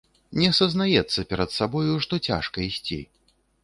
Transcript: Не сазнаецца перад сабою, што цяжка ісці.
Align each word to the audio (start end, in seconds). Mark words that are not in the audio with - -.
Не 0.39 0.47
сазнаецца 0.59 1.27
перад 1.35 1.55
сабою, 1.59 1.93
што 2.09 2.23
цяжка 2.33 2.57
ісці. 2.69 3.03